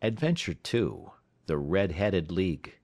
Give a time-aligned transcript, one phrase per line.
[0.00, 1.06] ADVENTURE II
[1.46, 2.74] THE RED HEADED LEAGUE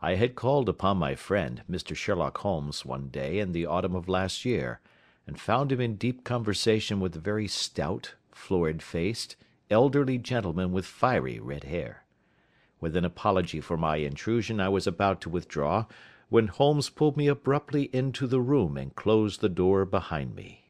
[0.00, 1.94] I had called upon my friend, Mr.
[1.94, 4.80] Sherlock Holmes, one day in the autumn of last year,
[5.26, 9.36] and found him in deep conversation with a very stout, florid faced,
[9.68, 12.04] elderly gentleman with fiery red hair.
[12.80, 15.84] With an apology for my intrusion I was about to withdraw,
[16.30, 20.63] when Holmes pulled me abruptly into the room and closed the door behind me.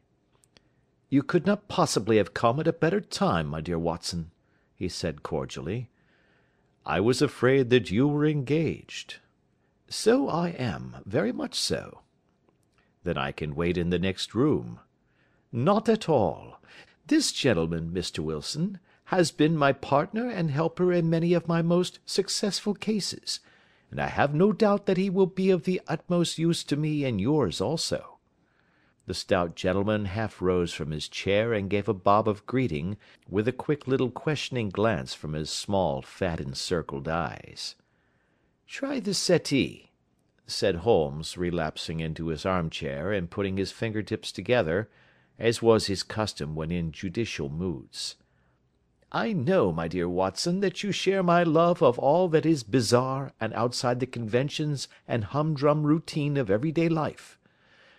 [1.14, 4.32] "You could not possibly have come at a better time, my dear Watson,"
[4.74, 5.88] he said cordially.
[6.84, 9.18] "I was afraid that you were engaged."
[9.88, 12.00] "So I am, very much so."
[13.04, 14.80] "Then I can wait in the next room."
[15.52, 16.60] "Not at all.
[17.06, 18.18] This gentleman, Mr.
[18.18, 23.38] Wilson, has been my partner and helper in many of my most successful cases,
[23.88, 27.04] and I have no doubt that he will be of the utmost use to me
[27.04, 28.13] and yours also."
[29.06, 32.96] The stout gentleman half rose from his chair and gave a bob of greeting,
[33.28, 37.74] with a quick little questioning glance from his small, fat encircled eyes.
[38.66, 39.90] "Try the settee,"
[40.46, 44.88] said Holmes, relapsing into his armchair and putting his finger tips together,
[45.38, 48.16] as was his custom when in judicial moods.
[49.12, 53.32] "I know, my dear Watson, that you share my love of all that is bizarre
[53.38, 57.38] and outside the conventions and humdrum routine of everyday life.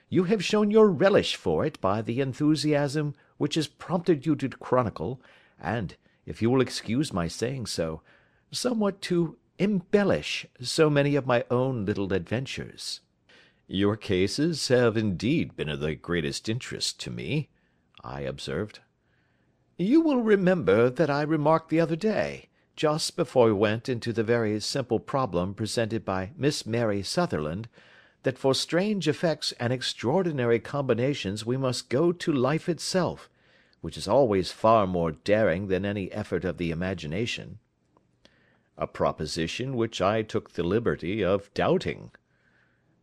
[0.10, 4.50] You have shown your relish for it by the enthusiasm which has prompted you to
[4.50, 5.20] chronicle,
[5.60, 8.02] and, if you will excuse my saying so,
[8.52, 13.02] somewhat to embellish so many of my own little adventures."
[13.68, 17.50] "Your cases have indeed been of the greatest interest to me,"
[18.04, 18.82] I observed.
[19.78, 24.24] "You will remember that I remarked the other day, just before we went into the
[24.24, 27.68] very simple problem presented by Miss Mary Sutherland,
[28.26, 33.30] that for strange effects and extraordinary combinations we must go to life itself,
[33.82, 37.60] which is always far more daring than any effort of the imagination."
[38.80, 42.10] "A proposition which I took the liberty of doubting."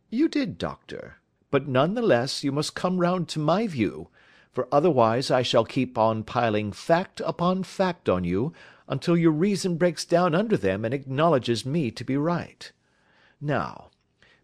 [0.09, 4.09] "You did, doctor; but none the less you must come round to my view,
[4.51, 8.51] for otherwise I shall keep on piling fact upon fact on you
[8.89, 12.73] until your reason breaks down under them and acknowledges me to be right.
[13.39, 13.89] Now.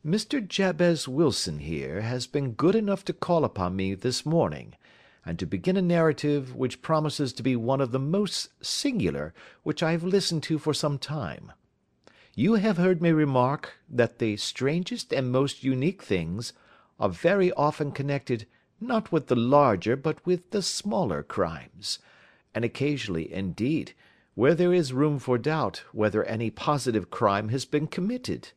[0.06, 0.48] Mr.
[0.48, 4.74] Jabez Wilson here has been good enough to call upon me this morning,
[5.26, 9.34] and to begin a narrative which promises to be one of the most singular
[9.64, 11.52] which I have listened to for some time.
[12.34, 16.54] You have heard me remark that the strangest and most unique things
[16.98, 18.48] are very often connected
[18.80, 22.00] not with the larger but with the smaller crimes,
[22.56, 23.92] and occasionally, indeed,
[24.34, 28.52] where there is room for doubt whether any positive crime has been committed.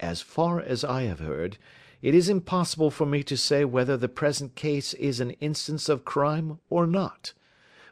[0.00, 1.58] As far as I have heard,
[2.00, 6.06] it is impossible for me to say whether the present case is an instance of
[6.06, 7.34] crime or not,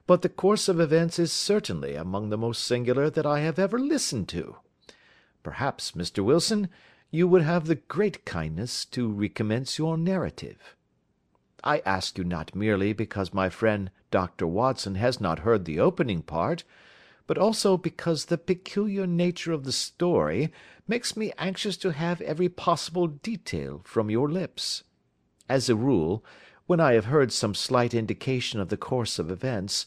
[0.07, 3.79] but the course of events is certainly among the most singular that I have ever
[3.79, 4.57] listened to.
[5.43, 6.25] Perhaps, Mr.
[6.25, 6.71] Wilson,
[7.11, 10.75] you would have the great kindness to recommence your narrative.
[11.63, 14.47] I ask you not merely because my friend Dr.
[14.47, 16.65] Watson has not heard the opening part,
[17.29, 20.51] but also because the peculiar nature of the story
[20.89, 24.83] makes me anxious to have every possible detail from your lips.
[25.47, 26.25] As a rule,
[26.67, 29.85] when I have heard some slight indication of the course of events,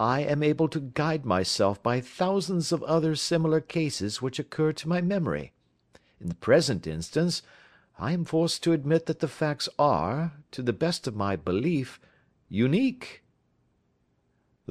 [0.00, 4.88] I am able to guide myself by thousands of other similar cases which occur to
[4.88, 5.52] my memory.
[6.20, 7.42] In the present instance,
[8.00, 12.00] I am forced to admit that the facts are, to the best of my belief,
[12.48, 13.22] unique.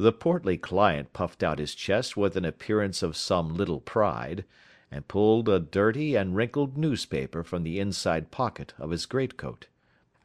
[0.01, 4.45] The portly client puffed out his chest with an appearance of some little pride,
[4.89, 9.67] and pulled a dirty and wrinkled newspaper from the inside pocket of his greatcoat.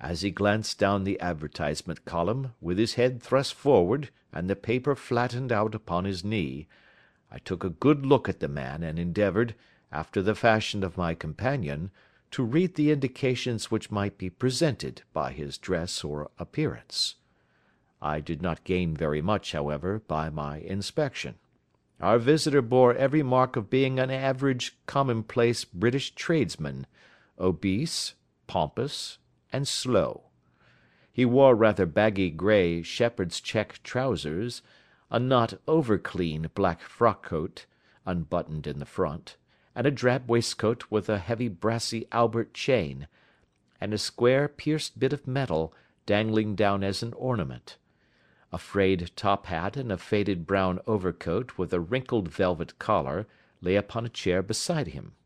[0.01, 4.95] As he glanced down the advertisement column, with his head thrust forward and the paper
[4.95, 6.69] flattened out upon his knee,
[7.29, 9.57] I took a good look at the man and endeavoured,
[9.91, 11.91] after the fashion of my companion,
[12.31, 17.17] to read the indications which might be presented by his dress or appearance.
[18.03, 21.37] I did not gain very much, however, by my inspection.
[22.01, 26.87] Our visitor bore every mark of being an average commonplace British tradesman,
[27.39, 28.15] obese,
[28.47, 29.19] pompous,
[29.53, 30.25] and slow.
[31.13, 34.63] He wore rather baggy grey shepherd's check trousers,
[35.11, 37.67] a not over clean black frock coat,
[38.05, 39.37] unbuttoned in the front,
[39.75, 43.07] and a drab waistcoat with a heavy brassy Albert chain,
[43.81, 45.73] and a square pierced bit of metal
[46.05, 47.79] dangling down as an ornament.
[48.55, 53.27] A frayed top hat and a faded brown overcoat with a wrinkled velvet collar
[53.61, 55.17] lay upon a chair beside him.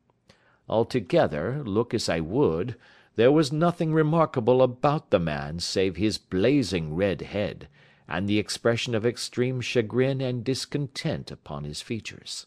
[0.67, 2.77] Altogether, look as I would,
[3.17, 7.69] there was nothing remarkable about the man save his blazing red head,
[8.09, 12.47] and the expression of extreme chagrin and discontent upon his features.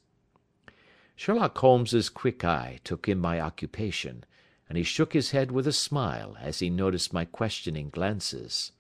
[1.16, 4.24] Sherlock Holmes's quick eye took in my occupation,
[4.68, 8.72] and he shook his head with a smile as he noticed my questioning glances.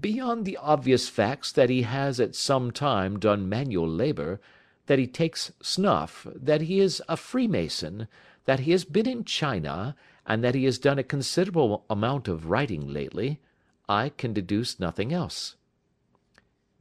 [0.00, 4.40] Beyond the obvious facts that he has at some time done manual labour,
[4.86, 8.08] that he takes snuff, that he is a Freemason,
[8.44, 9.96] that he has been in China,
[10.26, 13.40] and that he has done a considerable amount of writing lately,
[13.88, 15.56] I can deduce nothing else."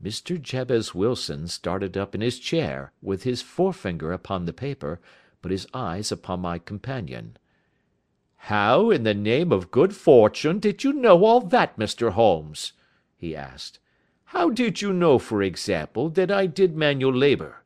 [0.03, 0.41] Mr.
[0.41, 4.99] Jabez Wilson started up in his chair, with his forefinger upon the paper,
[5.41, 7.37] but his eyes upon my companion.
[8.35, 12.11] "How, in the name of good fortune, did you know all that, Mr.
[12.11, 12.73] Holmes?"
[13.17, 13.79] He asked.
[14.25, 17.63] "How did you know, for example, that I did manual labour?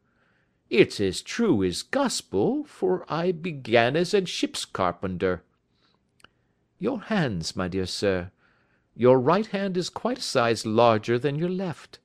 [0.70, 5.44] It's as true as gospel, for I began as a ship's carpenter."
[6.78, 8.32] "Your hands, my dear sir.
[8.96, 11.98] Your right hand is quite a size larger than your left.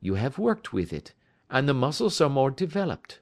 [0.00, 1.14] You have worked with it,
[1.50, 3.18] and the muscles are more developed."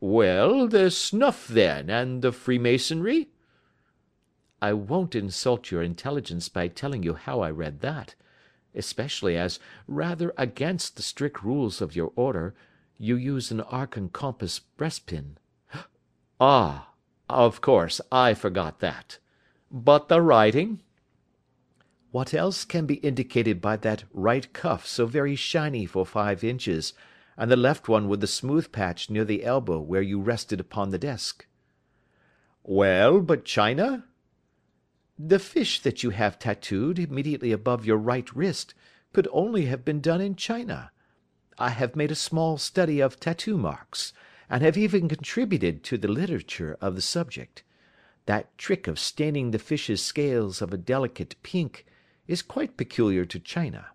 [0.00, 3.30] "Well, the snuff, then, and the freemasonry?"
[4.60, 8.14] "I won't insult your intelligence by telling you how I read that
[8.76, 9.58] especially as,
[9.88, 12.54] rather against the strict rules of your order,
[12.98, 15.38] you use an arc and compass breastpin."
[16.40, 16.90] "Ah!
[17.28, 19.18] Of course, I forgot that.
[19.70, 20.82] But the writing?"
[22.12, 26.92] "What else can be indicated by that right cuff so very shiny for five inches,
[27.36, 30.90] and the left one with the smooth patch near the elbow where you rested upon
[30.90, 31.46] the desk?"
[32.62, 34.04] "Well, but China?"
[35.18, 38.74] The fish that you have tattooed immediately above your right wrist
[39.12, 40.90] could only have been done in China.
[41.58, 44.12] I have made a small study of tattoo marks,
[44.50, 47.62] and have even contributed to the literature of the subject.
[48.26, 51.86] That trick of staining the fish's scales of a delicate pink
[52.26, 53.86] is quite peculiar to China.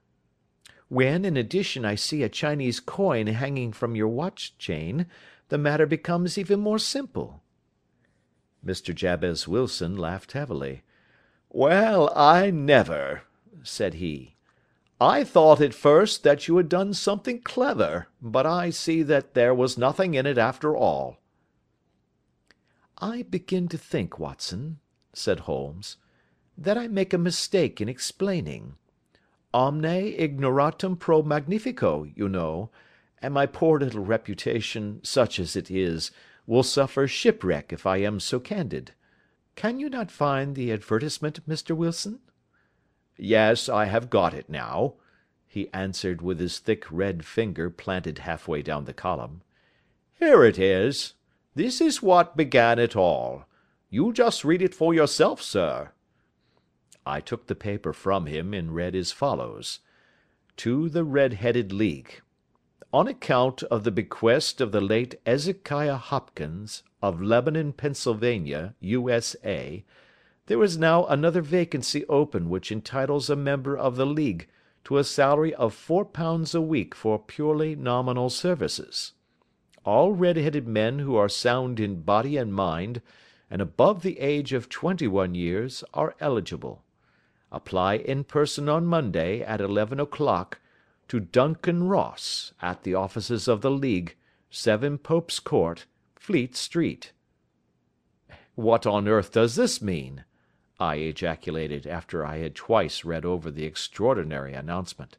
[0.88, 5.06] When, in addition, I see a Chinese coin hanging from your watch chain,
[5.50, 7.44] the matter becomes even more simple."
[8.66, 8.94] Mr.
[8.94, 10.82] Jabez Wilson laughed heavily.
[11.54, 13.24] "Well, I never!"
[13.62, 14.38] said he.
[15.02, 19.54] "I thought at first that you had done something clever, but I see that there
[19.54, 21.18] was nothing in it after all."
[23.00, 24.80] "I begin to think, Watson,"
[25.12, 25.98] said Holmes,
[26.58, 28.78] "that I make a mistake in explaining.
[29.54, 32.70] Omne ignoratum pro magnifico, you know,
[33.22, 36.12] and my poor little reputation, such as it is,
[36.48, 38.94] will suffer shipwreck if I am so candid.
[39.56, 41.76] Can you not find the advertisement, Mr.
[41.76, 42.20] Wilson?"
[43.18, 44.96] "Yes, I have got it now,"
[45.48, 49.42] he answered with his thick red finger planted halfway down the column.
[50.14, 51.14] "Here it is.
[51.54, 53.46] This is what began it all.
[53.90, 55.92] You just read it for yourself, sir."
[57.06, 59.80] I took the paper from him and read as follows:
[60.58, 62.22] "To the Red headed League.
[62.94, 69.86] On account of the bequest of the late Ezekiah Hopkins, of Lebanon, Pennsylvania, U.S.A.,
[70.48, 74.50] there is now another vacancy open which entitles a member of the League
[74.84, 79.14] to a salary of £4 a week for purely nominal services.
[79.86, 83.02] All red headed men who are sound in body and mind,
[83.50, 86.84] and above the age of twenty one years, are eligible.
[87.54, 90.60] Apply in person on Monday at eleven o'clock
[91.12, 94.16] to Duncan Ross, at the offices of the League,
[94.50, 97.12] 7 Pope's Court, Fleet Street."
[98.56, 100.24] "What on earth does this mean?"
[100.80, 105.18] I ejaculated after I had twice read over the extraordinary announcement.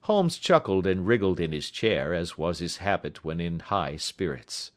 [0.00, 4.72] Holmes chuckled and wriggled in his chair, as was his habit when in high spirits.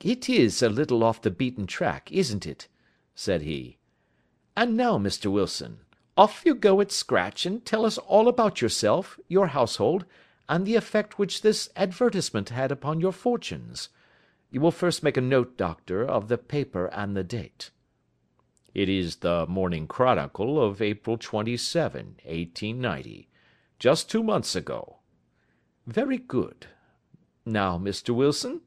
[0.00, 2.68] "It is a little off the beaten track, isn't it?"
[3.14, 3.78] said he.
[4.54, 5.32] "And now, Mr.
[5.32, 5.80] Wilson.
[6.16, 10.04] Off you go at scratch, and tell us all about yourself, your household,
[10.48, 13.88] and the effect which this advertisement had upon your fortunes.
[14.50, 17.70] You will first make a note, Doctor, of the paper and the date."
[18.74, 23.28] "It is the Morning Chronicle of April 27, 1890.
[23.80, 25.00] Just two months ago."
[25.86, 26.68] "Very good.
[27.44, 28.14] Now, Mr.
[28.14, 28.60] Wilson?"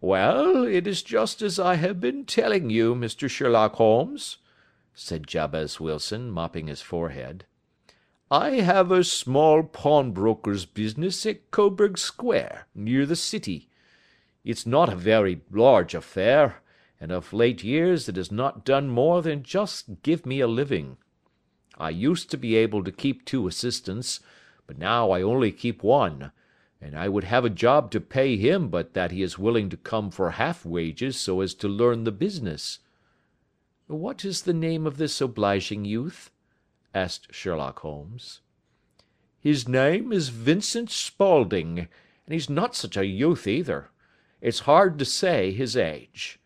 [0.00, 3.28] "Well, it is just as I have been telling you, Mr.
[3.28, 4.36] Sherlock Holmes
[4.94, 7.46] said Jabez Wilson, mopping his forehead.
[8.30, 13.68] "I have a small pawnbroker's business at Coburg Square, near the City.
[14.44, 16.62] It's not a very large affair,
[17.00, 20.98] and of late years it has not done more than just give me a living.
[21.78, 24.20] I used to be able to keep two assistants,
[24.66, 26.32] but now I only keep one,
[26.80, 29.76] and I would have a job to pay him but that he is willing to
[29.76, 32.78] come for half wages so as to learn the business.
[33.92, 36.30] "What is the name of this obliging youth?"
[36.94, 38.40] asked Sherlock Holmes.
[39.38, 43.90] His name is Vincent Spaulding, and he's not such a youth either.
[44.40, 46.40] It's hard to say his age.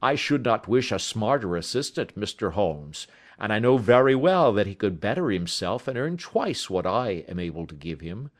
[0.00, 2.52] I should not wish a smarter assistant, Mr.
[2.52, 6.86] Holmes, and I know very well that he could better himself and earn twice what
[6.86, 8.30] I am able to give him.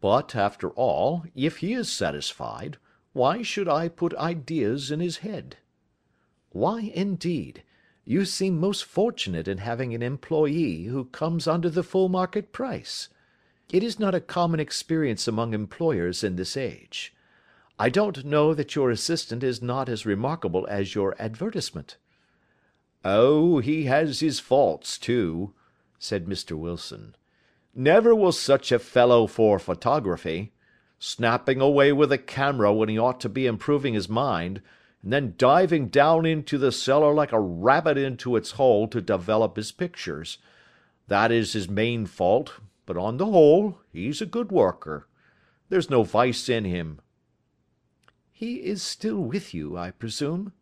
[0.00, 2.78] But, after all, if he is satisfied,
[3.12, 5.58] why should I put ideas in his head?"
[6.50, 7.62] "Why, indeed?
[8.08, 13.10] You seem most fortunate in having an employee who comes under the full market price.
[13.70, 17.14] It is not a common experience among employers in this age.
[17.78, 21.98] I don't know that your assistant is not as remarkable as your advertisement."
[23.04, 25.52] "Oh, he has his faults, too,"
[25.98, 26.56] said Mr.
[26.56, 27.14] Wilson.
[27.74, 30.54] "Never was such a fellow for photography.
[30.98, 34.62] Snapping away with a camera when he ought to be improving his mind,
[35.02, 39.56] and then diving down into the cellar like a rabbit into its hole to develop
[39.56, 40.38] his pictures.
[41.06, 42.54] That is his main fault
[42.88, 45.06] but on the whole he's a good worker.
[45.68, 47.02] There's no vice in him."
[48.32, 50.54] "He is still with you, I presume?"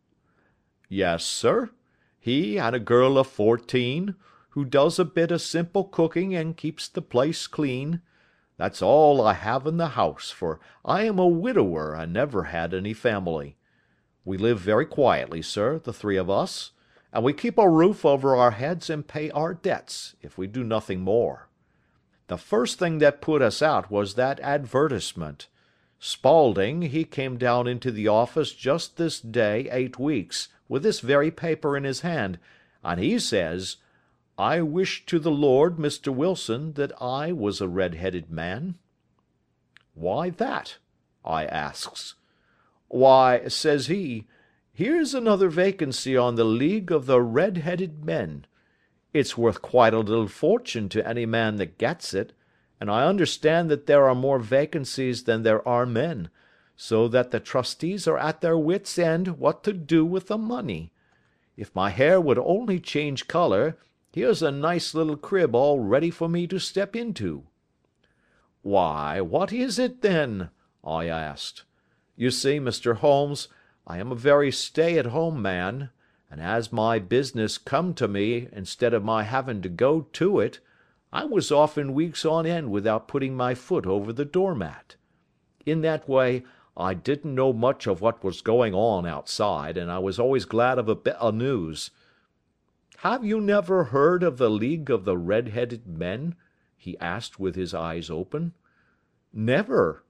[0.89, 1.71] "Yes, sir.
[2.19, 4.17] He and a girl of fourteen,
[4.51, 8.01] who does a bit of simple cooking and keeps the place clean.
[8.57, 12.75] That's all I have in the house, for I am a widower and never had
[12.75, 13.57] any family.
[14.27, 16.73] We live very quietly, sir, the three of us,
[17.13, 20.65] and we keep a roof over our heads and pay our debts, if we do
[20.65, 21.49] nothing more.
[22.27, 25.47] The first thing that put us out was that advertisement.
[26.01, 31.31] Spaulding, he came down into the office just this day eight weeks, with this very
[31.31, 32.41] paper in his hand,
[32.83, 33.77] and he says,
[34.37, 36.13] I wish to the Lord, Mr.
[36.13, 38.77] Wilson, that I was a red headed man.
[39.95, 40.79] Why that?'
[41.25, 42.17] I asks.
[42.89, 44.27] 'Why,' says he,
[44.73, 48.47] here's another vacancy on the League of the Red headed Men.
[49.13, 52.33] It's worth quite a little fortune to any man that gets it,
[52.81, 56.29] and I understand that there are more vacancies than there are men,
[56.77, 60.93] so that the trustees are at their wits' end what to do with the money.
[61.57, 63.79] If my hair would only change colour,
[64.13, 67.45] here's a nice little crib all ready for me to step into.
[68.63, 70.51] Why, what is it, then?'
[70.85, 71.65] I asked.
[72.17, 72.97] You see, Mr.
[72.97, 73.49] Holmes,
[73.87, 75.91] I am a very stay at home man
[76.31, 80.59] and as my business come to me instead of my having to go to it,
[81.13, 84.97] I was often weeks on end without putting my foot over the doormat.
[85.65, 86.45] In that way
[86.77, 90.79] I didn't know much of what was going on outside, and I was always glad
[90.79, 91.91] of a bit of news.
[92.99, 96.35] Have you never heard of the League of the Red headed Men?
[96.77, 98.53] he asked with his eyes open.
[99.33, 100.05] Never.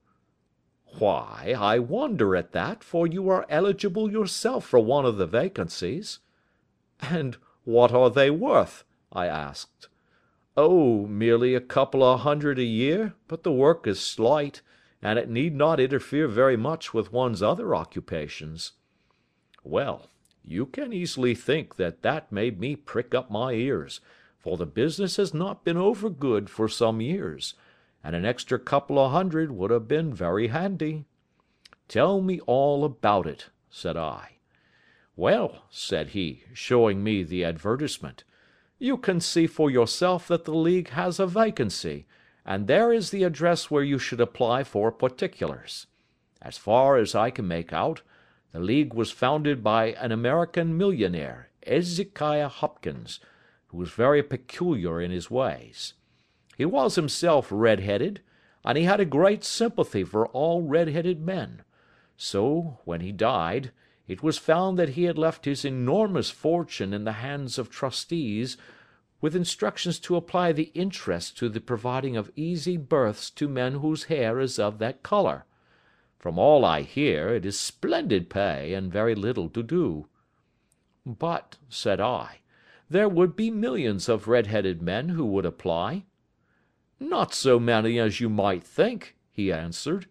[0.99, 6.21] Why, I wonder at that, for you are eligible yourself for one of the vacancies."
[7.01, 9.89] "And what are they worth?" I asked.
[10.57, 14.63] "Oh, merely a couple of hundred a year, but the work is slight,
[15.03, 18.73] and it need not interfere very much with one's other occupations."
[19.65, 20.09] Well,
[20.45, 24.01] you can easily think that that made me prick up my ears,
[24.39, 27.55] for the business has not been over good for some years
[28.07, 31.05] and an extra couple of hundred would have been very handy.
[31.89, 34.37] "Tell me all about it," said I.
[35.17, 38.23] "Well," said he, showing me the advertisement,
[38.79, 42.07] "you can see for yourself that the League has a vacancy,
[42.45, 45.89] and there is the address where you should apply for particulars.
[46.41, 48.03] As far as I can make out,
[48.53, 53.19] the League was founded by an American millionaire, Ezekiah Hopkins,
[53.67, 55.95] who was very peculiar in his ways.
[56.57, 58.23] He was himself red headed,
[58.65, 61.65] and he had a great sympathy for all red headed men;
[62.17, 63.73] so, when he died,
[64.09, 68.57] it was found that he had left his enormous fortune in the hands of trustees,
[69.21, 74.05] with instructions to apply the interest to the providing of easy berths to men whose
[74.05, 75.45] hair is of that colour.
[76.19, 80.07] From all I hear, it is splendid pay, and very little to do."
[81.05, 82.39] "But," said I,
[82.89, 86.07] "there would be millions of red headed men who would apply.
[86.99, 90.07] "Not so many as you might think," he answered.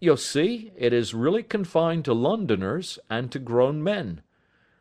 [0.00, 4.20] "You see, it is really confined to Londoners, and to grown men.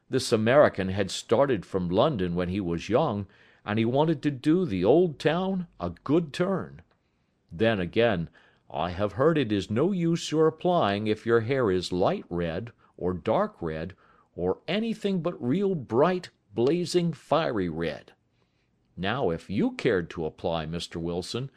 [0.09, 3.27] This American had started from London when he was young,
[3.63, 6.81] and he wanted to do the old town a good turn.
[7.51, 8.29] Then, again,
[8.67, 12.71] I have heard it is no use your applying if your hair is light red,
[12.97, 13.93] or dark red,
[14.35, 18.11] or anything but real bright, blazing, fiery red.
[18.95, 20.97] Now, if you cared to apply, Mr.
[20.97, 21.49] Wilson,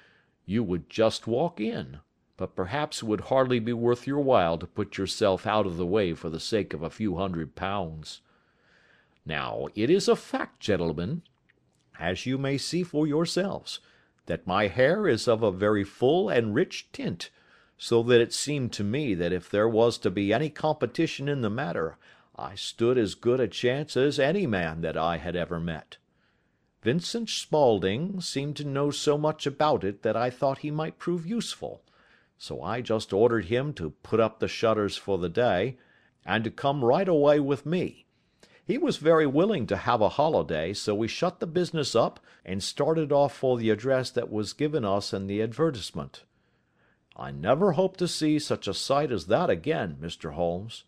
[0.47, 1.99] you would just walk in,
[2.37, 5.87] but perhaps it would hardly be worth your while to put yourself out of the
[5.87, 8.21] way for the sake of a few hundred pounds.
[9.25, 11.23] Now, it is a fact, gentlemen,
[11.99, 13.81] as you may see for yourselves,
[14.26, 17.31] that my hair is of a very full and rich tint,
[17.76, 21.43] so that it seemed to me that if there was to be any competition in
[21.43, 21.99] the matter,
[22.37, 25.99] I stood as good a chance as any man that I had ever met.
[26.87, 31.26] Vincent Spaulding seemed to know so much about it that I thought he might prove
[31.26, 31.83] useful,
[32.38, 35.78] so I just ordered him to put up the shutters for the day,
[36.25, 38.07] and to come right away with me.
[38.64, 42.62] He was very willing to have a holiday, so we shut the business up and
[42.62, 46.23] started off for the address that was given us in the advertisement.
[47.16, 50.35] I never hope to see such a sight as that again, Mr.
[50.35, 50.85] Holmes.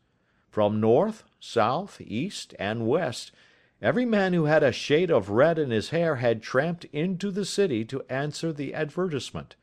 [0.48, 3.32] From north, south, east, and west,
[3.80, 7.44] every man who had a shade of red in his hair had tramped into the
[7.44, 9.56] city to answer the advertisement.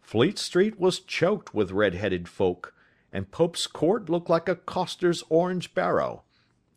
[0.00, 2.74] Fleet Street was choked with red-headed folk,
[3.12, 6.24] and Pope's Court looked like a coster's orange barrow.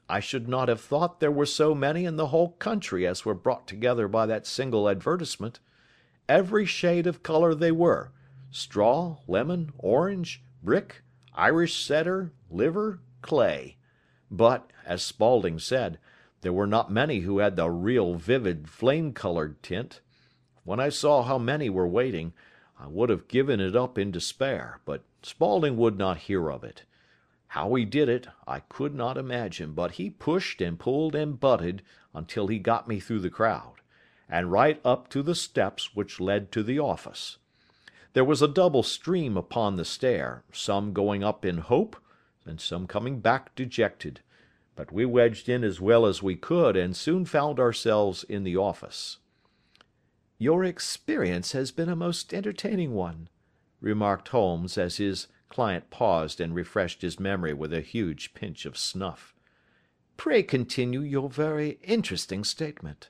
[0.09, 3.33] I should not have thought there were so many in the whole country as were
[3.33, 5.59] brought together by that single advertisement.
[6.29, 8.11] Every shade of colour they were
[8.51, 11.01] straw, lemon, orange, brick,
[11.33, 13.77] Irish setter, liver, clay.
[14.29, 15.97] But, as Spaulding said,
[16.43, 20.01] there were not many who had the real vivid flame coloured tint.
[20.63, 22.33] When I saw how many were waiting,
[22.77, 26.83] I would have given it up in despair, but Spaulding would not hear of it.
[27.47, 31.81] How he did it, I could not imagine, but he pushed and pulled and butted
[32.13, 33.75] until he got me through the crowd,
[34.27, 37.37] and right up to the steps which led to the office.
[38.11, 41.95] There was a double stream upon the stair, some going up in hope,
[42.45, 44.19] and some coming back dejected,
[44.75, 48.57] but we wedged in as well as we could, and soon found ourselves in the
[48.57, 49.19] office.
[50.37, 53.29] "Your experience has been a most entertaining one,"
[53.79, 58.77] remarked Holmes as his client paused and refreshed his memory with a huge pinch of
[58.77, 59.35] snuff.
[60.17, 63.09] "Pray continue your very interesting statement."